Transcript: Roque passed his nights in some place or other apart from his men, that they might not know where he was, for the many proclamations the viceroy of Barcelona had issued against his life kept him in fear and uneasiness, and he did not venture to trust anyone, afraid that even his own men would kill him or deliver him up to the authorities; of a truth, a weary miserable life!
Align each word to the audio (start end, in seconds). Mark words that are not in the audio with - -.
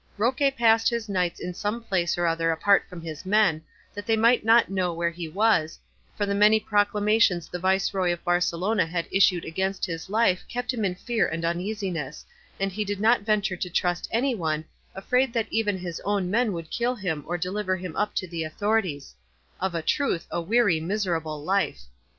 Roque 0.17 0.41
passed 0.57 0.89
his 0.89 1.07
nights 1.07 1.39
in 1.39 1.53
some 1.53 1.83
place 1.83 2.17
or 2.17 2.25
other 2.25 2.49
apart 2.51 2.85
from 2.89 3.01
his 3.03 3.23
men, 3.23 3.61
that 3.93 4.07
they 4.07 4.17
might 4.17 4.43
not 4.43 4.67
know 4.71 4.91
where 4.95 5.11
he 5.11 5.27
was, 5.29 5.77
for 6.17 6.25
the 6.25 6.33
many 6.33 6.59
proclamations 6.59 7.47
the 7.47 7.59
viceroy 7.59 8.11
of 8.11 8.23
Barcelona 8.23 8.87
had 8.87 9.07
issued 9.11 9.45
against 9.45 9.85
his 9.85 10.09
life 10.09 10.43
kept 10.49 10.73
him 10.73 10.83
in 10.83 10.95
fear 10.95 11.27
and 11.27 11.45
uneasiness, 11.45 12.25
and 12.59 12.71
he 12.71 12.83
did 12.83 12.99
not 12.99 13.21
venture 13.21 13.57
to 13.57 13.69
trust 13.69 14.07
anyone, 14.09 14.65
afraid 14.95 15.33
that 15.33 15.53
even 15.53 15.77
his 15.77 16.01
own 16.03 16.31
men 16.31 16.51
would 16.51 16.71
kill 16.71 16.95
him 16.95 17.23
or 17.27 17.37
deliver 17.37 17.77
him 17.77 17.95
up 17.95 18.15
to 18.15 18.27
the 18.27 18.43
authorities; 18.43 19.13
of 19.59 19.75
a 19.75 19.83
truth, 19.83 20.25
a 20.31 20.41
weary 20.41 20.79
miserable 20.79 21.43
life! 21.43 21.81